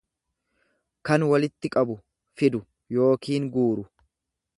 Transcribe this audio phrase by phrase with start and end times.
[1.09, 1.97] kan walitti qabu,
[2.41, 2.63] fidu
[2.97, 3.85] yookiin guuru.